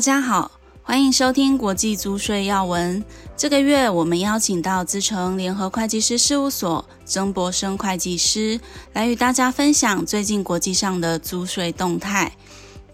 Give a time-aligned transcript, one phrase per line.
[0.00, 0.50] 大家好，
[0.82, 3.04] 欢迎收听国际租税要闻。
[3.36, 8.58] 这个月我们邀请到资诚联合会计师事务所曾博生会计师
[8.94, 12.32] 来与大家分享最近国际上的租税动态。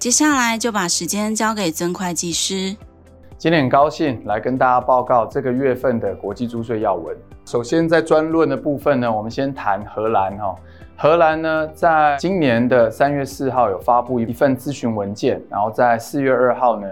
[0.00, 2.76] 接下来就把时间交给曾会计师。
[3.38, 7.16] 今天很高兴来跟大家报告这个月份的国际租税要闻。
[7.44, 10.56] 首先在专论的部分呢，我们先谈荷兰哈。
[10.98, 16.88] 荷兰呢，在今年的三月四号有发布一份咨询文件，然后在四月二号呢，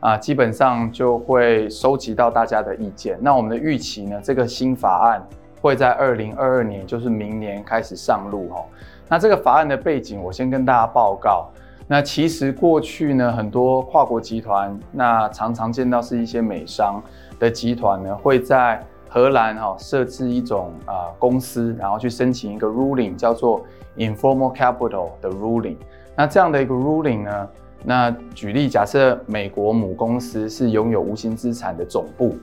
[0.00, 3.16] 啊，基本上就会收集到大家的意见。
[3.20, 5.24] 那我们的预期呢，这个新法案
[5.60, 8.64] 会在二零二二年，就是明年开始上路哈。
[9.08, 11.48] 那这个法案的背景，我先跟大家报告。
[11.86, 17.00] 那其实过去呢，很多跨国集团，那常常见到是一些美商
[17.38, 18.84] 的集团呢，会在
[19.16, 23.64] 荷兰哈设置一种啊公司，然后去申请一个 ruling，叫做
[23.96, 25.76] informal capital 的 ruling。
[26.14, 27.48] 那这样的一个 ruling 呢，
[27.82, 32.36] 那举例假设美国母公司是拥有无形资产的总部，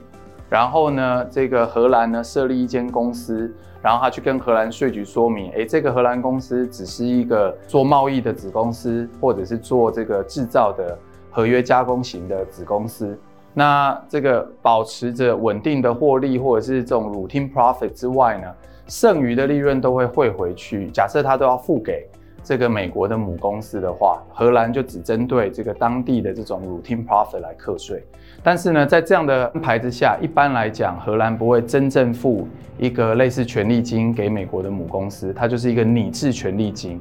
[0.49, 10.97] 然后呢，这个荷兰呢设立一间公司，然后他去跟荷兰税局说明，诶，这个荷兰公司只是一个做贸易的子公司，或者是做这个制造的
[11.29, 13.15] 合约加工型的子公司。
[13.53, 18.47] 那这个保持着稳定的获利，或者是这种 routine profit 之外呢，
[18.87, 20.89] 剩余的利润都会汇回去。
[20.91, 22.07] 假设他都要付给
[22.43, 28.03] 这个美国的母公司的话，荷兰就只针对这个当地的这种 routine profit 来课税。
[28.41, 36.99] 但是呢，在这样的安排之下，一般来讲，荷兰不会真正付一个类似权利金给美国的母公司，它就是一个拟制权利金。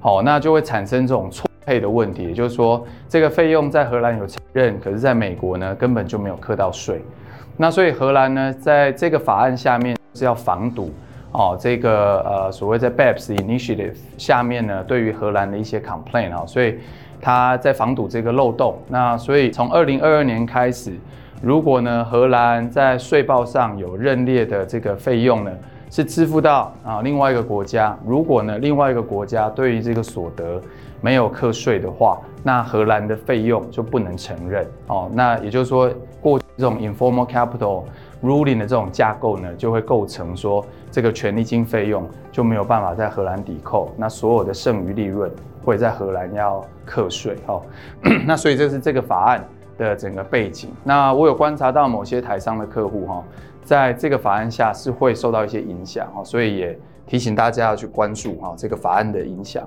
[0.00, 7.00] 好，那就会产生这种错配的问题，也就是说，这个费用在荷兰有承认，可是在美国呢，根本就没有课到税。
[7.56, 10.92] 那所以荷兰呢，在这个法案下面是要防堵
[11.32, 16.78] 哦，这个呃所谓在 BEPS Initiative 下面呢，对于荷兰的一些 complaint 啊，所以
[17.20, 18.76] 他在防堵这个漏洞。
[18.88, 20.92] 那所以从二零二二年开始，
[21.42, 25.50] 如果呢荷兰在税报上有认列的这个费用呢，
[25.92, 30.58] 是支付到啊另外一个国家，如果呢另外一个国家对于这个所得
[31.02, 35.10] 没有课税的话，那荷兰的费用就不能承认哦。
[35.12, 37.82] 那也就是说，过这种 informal capital
[38.22, 45.30] ruling 的这种架构呢，就会构成说这个权利金费用就没有办法在荷兰抵扣，那所有的剩余利润
[45.62, 47.60] 会在荷兰要课税哦。
[48.26, 50.70] 那所以这是这个法案的整个背景。
[50.82, 53.22] 那我有观察到某些台商的客户哈，
[53.62, 59.66] 在这个法案下是会受到一些影响哦，所以也提醒大家要去关注哈这个法案的影响。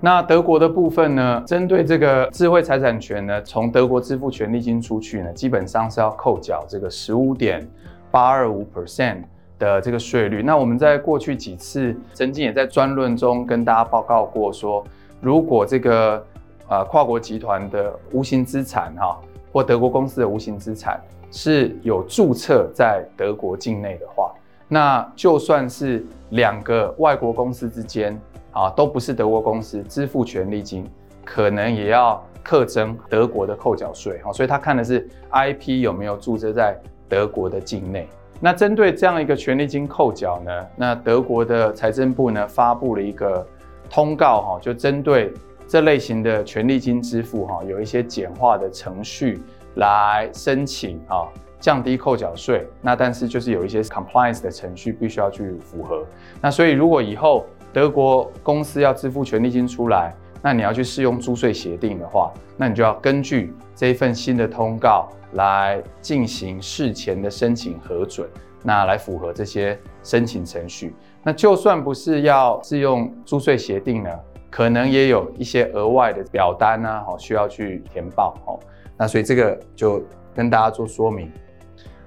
[0.00, 7.68] 那德国的部分呢，针对这个智慧财产权呢，从德国支付权利金出去呢，基本上是要扣缴这个十五点
[8.10, 9.24] 八二五 percent
[9.58, 10.40] 的这个税率。
[10.40, 14.84] 那我们在过去几次曾经也在专论中跟大家报告过说，
[15.20, 16.24] 如果这个
[16.68, 19.18] 呃跨国集团的无形资产哈，
[19.52, 21.00] 或德国公司的无形资产
[21.30, 24.32] 是有注册在德国境内的话，
[24.68, 28.20] 那就算是两个外国公司之间。
[28.50, 30.84] 啊，都不是德国公司支付权利金，
[31.24, 36.76] 可能也要课征德国的扣缴税哈，所以他看的是 IP 有没有注册在
[37.08, 38.08] 德国的境内。
[38.40, 43.46] 那针对这样一个权利金扣缴呢，那德国的财政部呢发布了一个
[43.88, 45.32] 通告哈，就针对
[45.68, 49.40] 这类型的权利金支付哈，有一些简化的程序
[49.78, 51.26] 来申请啊，
[51.58, 52.68] 降低扣缴税。
[52.80, 56.06] 那但是就是有一些 compliance 的程序必须要去符合。
[56.40, 68.28] 那所以如果以后德国公司要支付权利金出来，那你要去适用租税协定的话，那你就要根据这一份新的通告来进行事前的申请核准，
[68.62, 70.94] 那来符合这些申请程序。
[71.24, 74.10] 那就算不是要适用租税协定呢，
[74.48, 78.58] 可能也有一些额外的表单啊，需要去填报哦。
[78.98, 80.02] 那所以这个就
[80.34, 81.30] 跟大家做说明。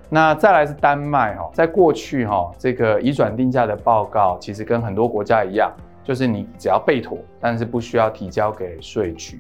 [0.10, 5.72] 那再来是丹麦哈，在过去哈，这个移转定价的报告其实跟很多国家一样，
[6.04, 9.40] 就是你只要备妥，但是不需要提交给税局。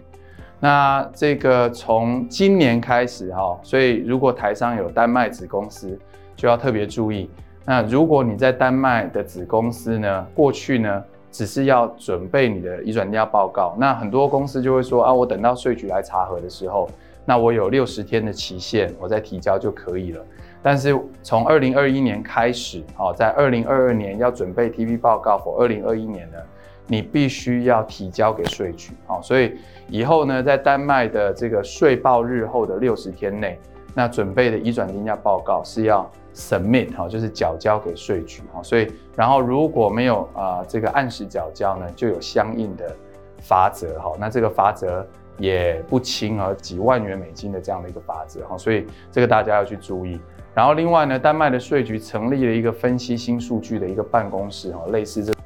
[0.62, 6.00] 那这个从今年开始哈，所以如果台商有丹麦子公司，
[6.38, 7.30] 就要特别注意。
[7.66, 16.88] 那如果你在丹麦的子公司呢，过去呢只是要准备你的移转定价报告，那很多公司就会说啊，我等到税局来查核的时候，
[17.26, 20.26] 那我有六十天的期限，我再提交就可以了。
[20.64, 26.38] 但是从二零二一年开始，哦，在二零二二年要准备 TP 报告，for 二零二一年呢，
[26.86, 29.58] 你必须要提交给税局，哦，所以
[29.88, 33.60] 以后呢，在丹麦的这个税报日后的六十天内，
[33.96, 42.96] 那准备的移转定价报告是要 submit，哈，就是缴交给税局，哈，所以然后如果没有啊这个按时缴交呢，就有相应的
[43.40, 45.04] 罚则，哈，那这个罚则
[45.38, 50.20] 也不轻啊，几万元美金的这样的一个法则哈，所以这个大家要去注意。
[50.54, 55.42] 然后另外呢，丹麦的税局成立了一个分析新数据的一个办公室哈，类似这种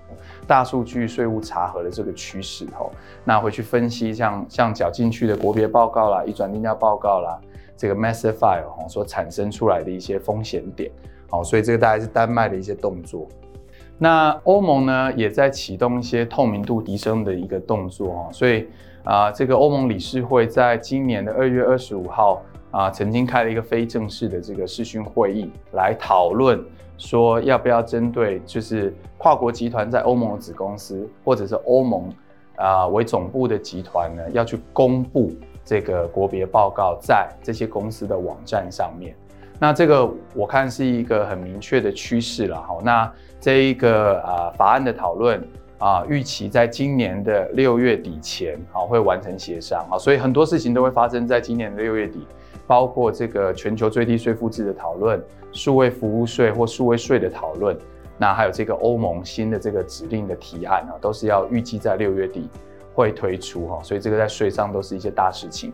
[0.47, 2.89] 大数据税务查核的这个趋势哈，
[3.23, 7.39] 那会去分析像像缴进去的国别报告啦、移转定价报告啦，
[7.77, 10.91] 这个 master file 哈所产生出来的一些风险点，
[11.29, 13.27] 好，所以这个大概是丹麦的一些动作。
[13.97, 18.67] 那欧盟呢，也在启动一些透明度提升的一个动作哦，所以
[19.05, 26.61] 啊，这个欧盟理事会在今年的二月二十五号啊，曾经开了一个非正式的这个视讯会议，来讨论
[26.97, 32.11] 说要不要针对就是跨国集团在欧盟的子公司，或者是欧盟
[32.57, 35.31] 啊为总部的集团呢，要去公布
[35.63, 39.15] 这个国别报告在这些公司的网站上面。
[39.59, 42.77] 那这个我看是一个很明确的趋势了哈。
[42.83, 45.41] 那这一个啊法案的讨论
[45.77, 52.25] 啊，预期在今年的六月底前啊会完成协商啊，所以很多事情都会发生在今年的六月底，
[52.65, 57.77] 包括这个全球最低税负制的讨论、数位服务税或数位税的讨论，
[58.17, 62.49] 那还有这个欧盟新的这个指令的提案啊，都是要预计在六月底
[62.93, 65.71] 会推出哈，所以这个在税上都是一些大事情。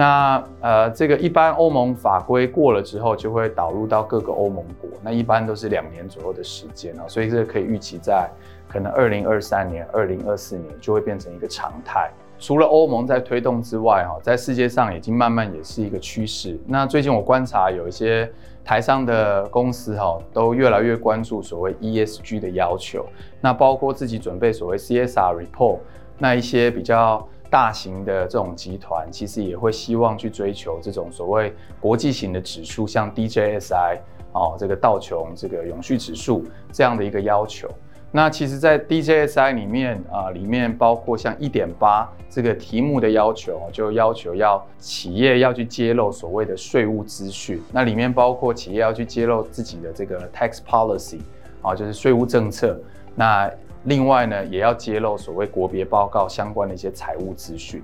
[0.00, 4.88] 那呃，这个一般欧盟法规过了之后，就会导入到各个欧盟国。
[5.02, 8.26] 那一般都是两年左右的时间啊，所以这个可以预期在
[8.66, 12.10] 可能二零二三年、二零二四年就会变成一个常态。
[12.38, 16.58] 除了欧盟在推动之外，哈，在世界上已经慢慢也是一个趋势。
[16.66, 18.26] 那最近我观察有一些
[18.64, 23.04] 台商的公司哈，都越来越关注所谓 ESG 的要求。
[23.38, 25.76] 那包括自己准备所谓 CSR report，
[26.16, 27.28] 那一些比较。
[27.50, 33.98] 大型的这种集团其实也会希望去追求这种所谓国际型的指数，像 DJSI
[34.32, 37.68] 哦，这个道琼这个永续指数这样的一个要求。
[38.12, 47.62] 那其实，在 DJSI 里面啊，里面包括像一点八这个题目的要求，就要求要企业要去揭露所谓的税务资讯。
[47.72, 51.20] 那里面包括企业要去揭露自己的这个 tax policy
[51.62, 52.80] 啊，就是税务政策。
[53.14, 53.48] 那
[53.84, 57.82] 另外呢，也要揭露所谓国别报告相关的一些财务资讯，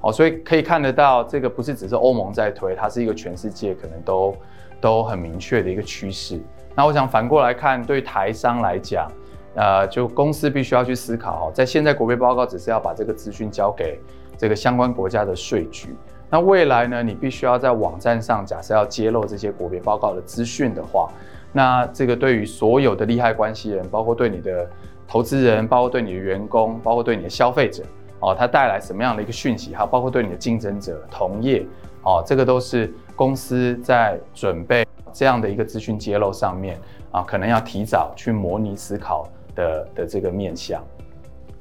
[0.00, 4.34] 哦，所以可以看得到，这个不是只是欧盟在推，它是一个全世界可能都
[4.80, 6.40] 都很明确的一个趋势。
[6.74, 9.06] 那我想反过来看，对台商来讲，
[9.54, 14.00] 呃，就公司必须要去思考，在现在国别报告只是要把这个资讯交给
[14.36, 15.94] 这个相关国家的税局，
[16.28, 21.08] 那未来呢，你必须要在网站上，假设要揭露这些国别报告的资讯的话，
[21.52, 24.68] 那这个对于所有的利害关系人，包括对你的
[25.06, 27.82] 投资人，包括对你的员工，包括对你的消费者，
[28.20, 29.74] 哦，它带来什么样的一个讯息？
[29.74, 31.64] 哈，包括对你的竞争者、同业，
[32.02, 36.78] 哦，这个都是公司在准备这样的一个资讯揭露上面
[37.10, 40.82] 啊，可能要提早去模拟思考的的这个面向。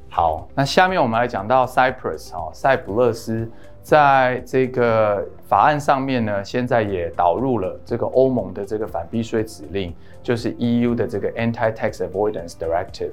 [0.10, 3.50] 好，那下面我们来讲到 Cyprus 哦，塞浦路斯。
[3.82, 13.12] 在这个法案上面呢，现在也导入了这个欧盟的这个反避税指令，就是 EU 的这个 Anti-Tax Avoidance Directive。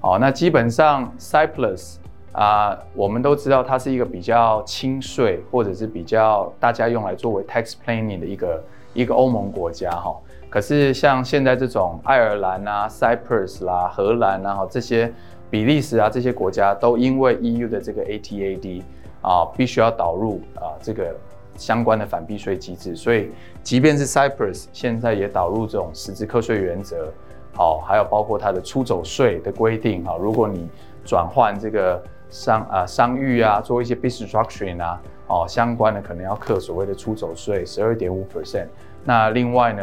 [0.00, 1.96] 哦，那基本上 Cyprus
[2.32, 8.64] 啊，我们都知道它是一个比较轻税或者是比较大家用来作为 tax planning 的一个
[8.94, 10.16] 一个欧盟国家哈。
[10.48, 15.12] 可是像现在这种爱尔兰啊、Cyprus 啦、荷兰啊这些
[15.50, 18.82] 比利时啊这些国家，都因为 EU 的这个 ATAD。
[19.22, 21.14] 啊，必须要导入啊这个
[21.54, 23.30] 相关的反避税机制，所以
[23.62, 27.12] 即便是 Cyprus 现在也导入这种实质课税原则，
[27.52, 30.68] 好，还有包括它的出走税的规定，哈，如果你
[31.04, 38.66] 转换这个商啊商誉啊，做一些 business structuring 啊，哦，相关的可能要课所谓的出走税十二点五 percent。
[39.04, 39.82] 那另外呢，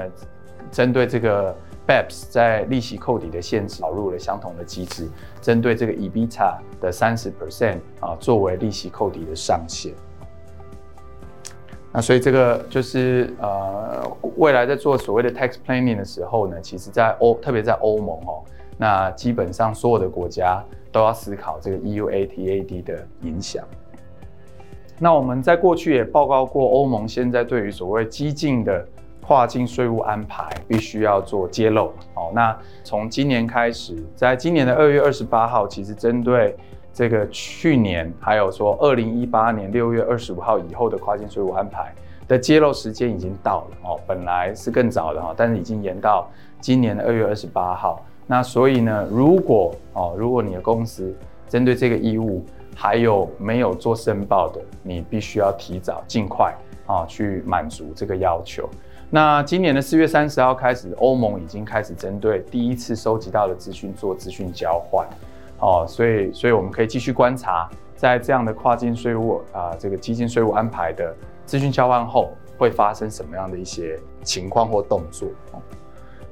[0.71, 1.55] 针对这个。
[1.87, 5.07] BEPS 在利息扣抵的限制导入了相同的机制，
[5.39, 9.93] 针对这个 EBITA 的三十 percent 啊，作为利息扣抵的上限。
[11.97, 18.43] 那所以这个就是呃，未来在做所谓的 tax planning 的时候呢，其实在欧，特别在欧盟哦，
[18.77, 23.65] 那基本上所有的国家都要思考这个 EU ATAD 的影响。
[24.99, 28.87] 那我们在过去也报告过，欧盟现在对于所谓激进的。
[29.19, 31.91] 跨境税务安排必须要做揭露。
[32.13, 36.55] 好，那从今年开始，在今年的二月二十八号，其实针对
[36.97, 41.93] 这个去年，还有说二零一八年六月二十五号以后的跨境税务安排
[42.27, 43.99] 的揭露时间已经到了哦。
[44.07, 46.27] 本来是更早的哈，但是已经延到
[46.59, 48.03] 今年的二月二十八号。
[48.25, 51.15] 那所以呢，如果哦，如果你的公司
[51.47, 56.51] 针对这个义务还有没有做申报的，你必须要提早尽快
[56.87, 58.67] 啊去满足这个要求。
[59.11, 65.07] 那今年的四月三十号开始，欧盟已经开始针对第一次收集到的资讯做资讯交换。
[65.59, 75.27] 哦，所以所以我们可以继续观察，在这样的跨境税务啊、这个基金税务安排的资讯交换后，会发生什么样的一些情况或动作。
[75.53, 75.61] 哦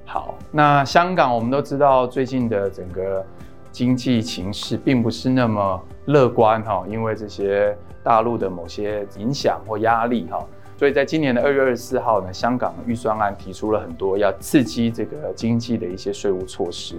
[0.08, 3.26] 好，那香港我们都知道，最近的整个
[3.72, 10.46] 经济情势并不是那么乐观哈，因为这些大陆的某些影响或压力哈，
[10.78, 16.96] 所以在今年的二月二十四号呢，香港预算案提出了很多要刺激这个经济的一些税务措施。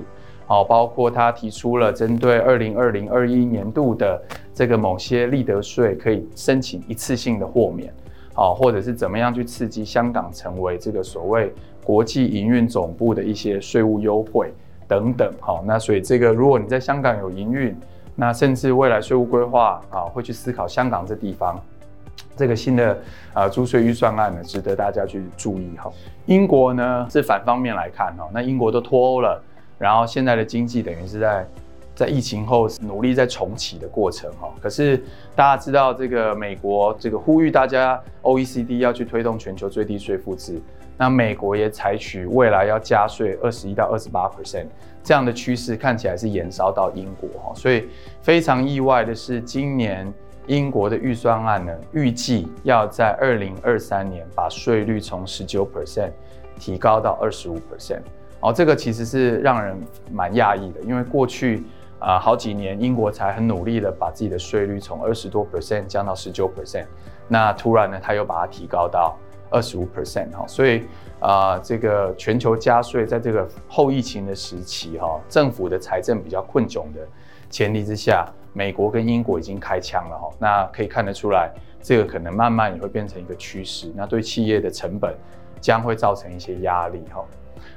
[0.47, 4.23] 好，包括他提出了针对二零二零二一年度的
[4.55, 7.93] 这个某些利得税可以申请一次性的豁免，
[8.33, 11.53] 好，或者是怎么样去刺激香港成为这个所谓
[11.83, 14.53] 国际营运总部的一些税务优惠
[14.87, 17.77] 等等，好，那所以这个如果你在香港有营运，
[18.15, 21.61] 那甚至未来税务规划啊会去思考香港这地方，
[22.37, 22.99] 这个新的
[23.33, 25.91] 啊租税预算案呢，值得大家去注意哈。
[26.27, 29.43] 英国呢是反方面来看哈，那英国都脱欧了。
[29.79, 31.47] 然后现在的经济等于是在
[31.95, 34.97] 在疫情后努力在重启的过程哈，可是
[35.35, 40.61] 大家知道这个美国这个呼吁大家 OECD 要去推动全球最低税负制，
[40.97, 44.67] 那美国也采取未来要加税二十一到二十八 percent
[45.03, 47.87] 这样的趋势，看起来是延烧到英国哈，所以
[48.23, 50.13] 非常意外的是，今年
[50.47, 56.11] 英国的预算案呢，预计要在二零二三年把税率从十九 percent
[56.59, 58.01] 提高到二十五 percent。
[58.41, 59.77] 哦，这个其实是让人
[60.13, 61.65] 蛮讶异的，因为过去
[61.99, 66.87] 啊、呃、好几年英国才很努力的把自己的税率从二十多 percent 降到十九 percent，
[67.27, 69.17] 那突然呢他又把它提高到
[69.51, 70.81] 二十五 percent 哈，所以
[71.19, 77.01] 啊、呃、这个全球加税在这个后疫情的时期哈、哦，政府的财政比较困窘的
[77.49, 85.15] 前提之下，美国跟英国已经开枪了哈，那可以看得出来，这个可能慢慢也会变成一个趋势，那对企业的成本
[85.61, 87.23] 将会造成一些压力哈。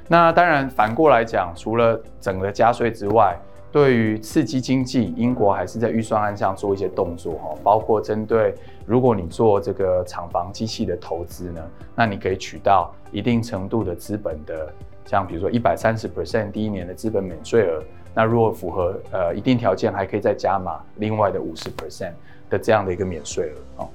[0.08, 3.38] 那当然，反过来讲，除了整个加税之外，
[3.70, 8.54] 对于刺激经济，英国还是在预算案上做一些动作哈，包括针对
[8.86, 11.60] 如果你做这个厂房机器的投资呢，
[11.94, 14.72] 那你可以取到一定程度的资本的，
[15.04, 17.82] 像比如说一百三十 percent 第一年的资本免税额，
[18.14, 22.12] 那如果符合呃一定条件，还可以再加码另外的五十 percent
[22.48, 23.88] 的这样的一个免税额哦。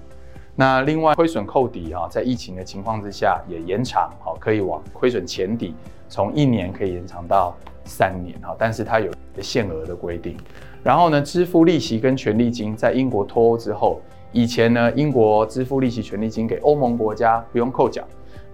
[0.55, 5.75] 那另外亏损扣抵啊，在疫情的情况之下也延长，好，可以往亏损前抵。
[6.07, 7.53] 从一年可以延长到
[7.83, 10.37] 三年哈，但是它有限额的规定。
[10.81, 13.99] 然后呢，支付利息跟权利金，在英国脱欧之后，
[14.31, 18.03] 以前呢，英国支付利息、权利金给欧盟国家不用扣缴。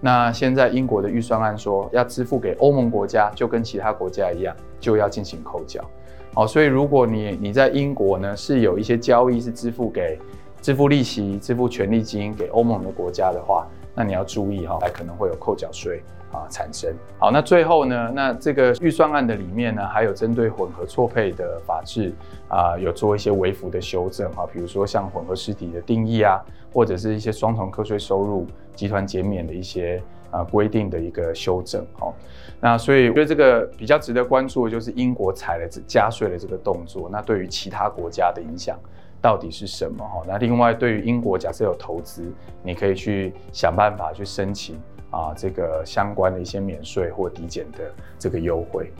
[0.04, 5.80] 那现在英国的预算案说，要支付给欧盟国家，就跟其他国家一样，就要进行扣缴。
[6.34, 10.18] 好，所以如果你你在英国呢，是有一些交易是支付给
[10.60, 16.02] 支付利息、支付权利金给欧盟的国家的话，那你要注意哈，还可能会有扣缴税。
[16.32, 22.12] 啊，产生好，那最后呢，那这个预算案的里面呢，还有针对混合错配的法制
[22.48, 32.12] 啊，有做一些微幅的修正哈，比如说像混合实体的定义啊，或者是一些双重课税收入、集团减免的一些啊规定的一个修正哈。
[32.60, 38.78] 那所以我觉得这个比较值得关注的就是英国采了加税的这个动作，那对于其他国家的影响
[39.20, 40.22] 到底是什么哈？
[40.26, 42.24] 那另外对于英国假设有投资，
[42.62, 44.80] 你可以去想办法去申请。
[45.12, 47.78] 啊，这个相关的一些免税或抵减的
[48.18, 48.90] 这个优惠，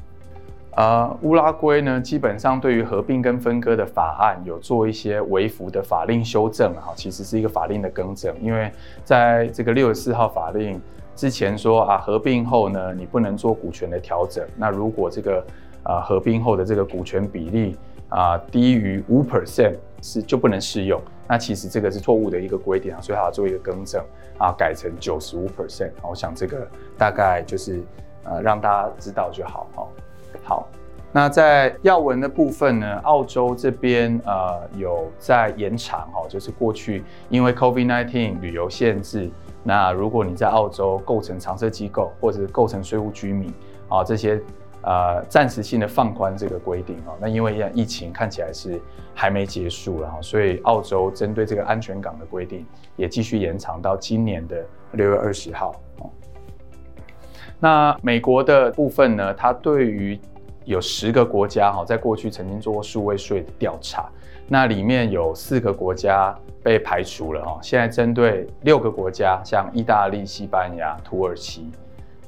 [0.75, 8.71] 啊，乌拉圭呢，基本上对于合并跟分割的法案有做一些微幅的法令修正，哈，其实是一个法令的更正，因为
[9.05, 10.79] 在这个六十四号法令
[11.17, 15.43] 之前说啊，合并后呢，你不能做股权的调整，那如果这个
[15.83, 17.75] 啊合并后的这个股权比例
[18.13, 21.01] 啊低于五 percent 是就不能适用。
[21.29, 24.05] 那其实这个是错误的一个规定啊，所以它要做一个更正
[24.37, 25.91] 啊，改成九十五 percent。
[26.03, 27.83] 我想这个大概就是
[28.25, 29.89] 呃让大家知道就好哈。
[30.45, 30.69] 好，
[31.11, 39.31] 那在要闻的部分呢，澳洲这边呃有在延长哈，就是过去因为 COVID-19 旅游限制，
[39.63, 43.51] 那如果你在澳洲构成常设机构或者是构成税务居民
[43.89, 44.39] 啊这些。
[44.85, 48.83] 呃，暂时性的放宽这个规定哦，那因为疫情看起来是
[49.15, 55.73] 还没结束了哈，所以澳洲针对这个安全港的规定也继续延长到今年的六月二十号。
[57.61, 60.19] 那美国的部分呢，它对于
[60.65, 64.11] 有十个国家哈，在过去曾经做过数位税的调查，
[64.49, 71.71] 那里面有四个国家被排除了哈，现在针对六个国家，像意大利、西班牙、土耳其、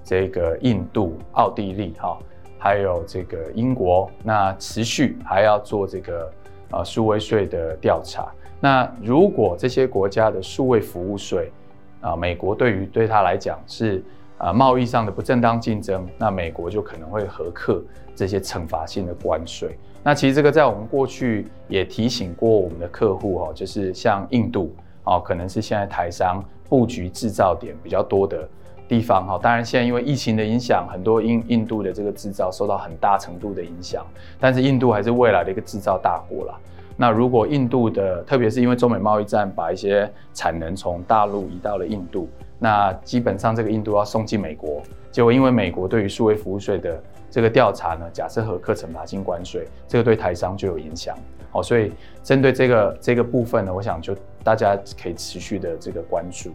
[0.04, 2.16] 这个印度、奥地利哈。
[2.64, 6.32] 还有这个英国，那持续还要做这个
[6.70, 8.32] 呃数位税的调查。
[8.58, 11.52] 那如果这些国家的数位服务税
[12.00, 14.02] 啊，美国对于对他来讲是
[14.38, 17.84] 啊贸易上的不正当竞争，那美国就可能会核课
[18.16, 19.76] 这些惩罚性的关税。
[20.02, 28.48] 那其实这个在我们过去也提醒过我们的客户哦，就是像印度哦，可能是现在台商布局制造点比较多的
[28.88, 29.38] 地方哈。
[29.42, 34.04] 当然现在因为疫情的影响，很多印印度的这个制造受到很大程度的影响，
[34.40, 36.54] 但是印度还是未来的一个制造大国啦。
[36.96, 51.16] 那如果印度的，特别是因为中美贸易战，把一些产能从大陆移到了印度，那基本上这个印度要送进美国，结果因为美国对于数位服务税的这个调查呢，假设和课惩罚性关税，这个对台商就有影响。
[51.50, 56.50] 好，所以针对这个这个部分呢，我想就大家可以持续的这个关注。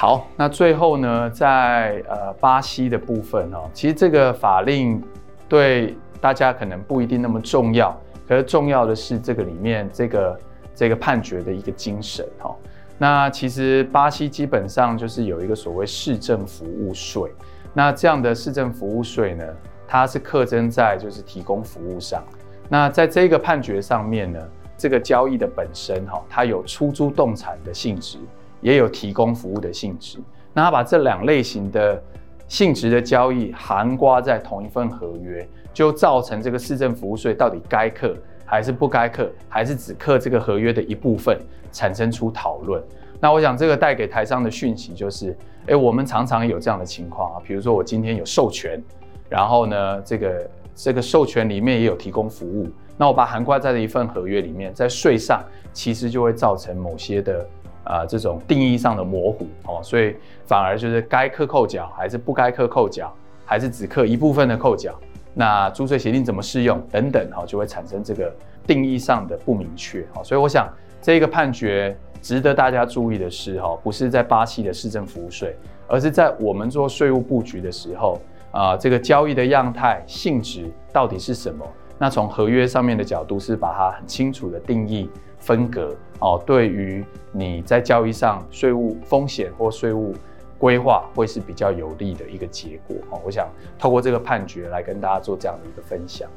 [0.00, 5.02] 好，那最后呢，在呃巴西的部分哦，其实这个法令
[5.48, 7.92] 对大家可能不一定那么重要。
[8.28, 10.40] 可是重要的是这个里面这个
[10.72, 12.54] 这个判决的一个精神哈。
[12.96, 17.34] 那其实巴西基本上就是有一个所谓市政服务税。
[17.74, 19.44] 那这样的市政服务税呢，
[19.88, 22.22] 它是特征在就是提供服务上。
[22.68, 24.38] 那在这个判决上面呢，
[24.76, 28.16] 这个交易的本身哈，它有出租动产的性质，
[28.60, 30.18] 也有提供服务的性质。
[30.52, 32.02] 那他把这两类型的
[32.46, 35.46] 性质的交易含挂在同一份合约。
[35.74, 38.12] 就造成这个市政服务税到底该课
[38.44, 41.38] 还是不该课，还是只课这个合约的一部分，
[41.70, 42.82] 产生出讨论。
[43.20, 45.36] 那我想这个带给台商的讯息就是，
[45.68, 48.82] 哎，我们常常有这样的情况啊，比如说我今天有授权，
[49.28, 57.46] 然后呢，这个这个授权里面也有提供服务，那我把含挂在的一份合约里面，在税上其实就会造成某些的
[57.88, 60.14] 啊、这种定义上的模糊哦，所以
[60.44, 63.10] 反而就是该课扣缴还是不该课扣缴，
[63.46, 64.94] 还是只课一部分的扣缴。
[65.32, 68.30] 那租税协定怎么适用等等哈，就会产生这个
[68.66, 70.68] 定义上的不明确哈，所以我想
[71.00, 81.64] 这个判决值得大家注意的是哈，不是在巴西的市政服务税，而是在我们做税务布局的时候啊，这个交易的样态性质到底是什么？
[82.00, 85.08] 那从合约上面的角度是把它很清楚的定义
[85.48, 90.14] 分隔哦，对于你在交易上税务风险或税务。
[90.60, 93.20] 规划会是比较有利的一个结果哦。
[93.24, 96.28] 我想透过这个判决来跟大家做这样的一个分享。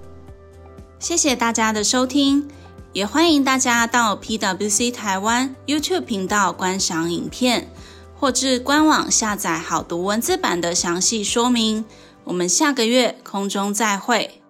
[0.99, 2.47] 谢谢大家的收听，
[2.93, 7.67] 也欢迎大家到 PwC 台湾 YouTube 频道观赏影片，
[8.15, 11.83] 或至官网下载好读文字版的详细说明。
[12.23, 14.40] 我们下个月空中再会。